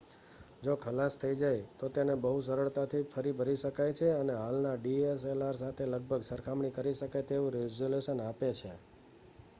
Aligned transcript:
જો 0.63 0.73
ખલાસ 0.75 1.17
થઈ 1.17 1.35
જાય 1.35 1.67
તો 1.79 1.89
તેને 1.89 2.15
બહુ 2.17 2.31
સરળતાથી 2.41 3.09
ફરી 3.11 3.33
ભરી 3.33 3.61
શકાય 3.63 3.93
છે 3.93 4.09
અને 4.13 4.33
હાલના 4.35 4.75
dslr 4.79 5.55
સાથે 5.55 5.85
લગભગ 5.87 6.21
સરખામણી 6.23 6.75
કરી 6.75 6.95
શકાય 6.95 7.27
તેવું 7.27 7.53
રેઝલૂશન 7.53 8.19
આપે 8.21 8.49
છે 8.53 8.73